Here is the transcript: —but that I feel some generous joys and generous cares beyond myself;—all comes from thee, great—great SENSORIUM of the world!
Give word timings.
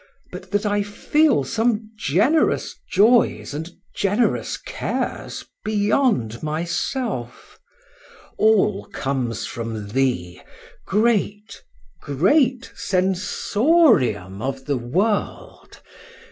—but 0.31 0.49
that 0.49 0.65
I 0.65 0.81
feel 0.81 1.43
some 1.43 1.91
generous 1.95 2.75
joys 2.89 3.53
and 3.53 3.69
generous 3.95 4.57
cares 4.57 5.45
beyond 5.63 6.41
myself;—all 6.41 7.29
comes 8.93 9.45
from 9.45 9.89
thee, 9.89 10.41
great—great 10.87 12.71
SENSORIUM 12.75 14.41
of 14.41 14.65
the 14.65 14.77
world! 14.77 15.79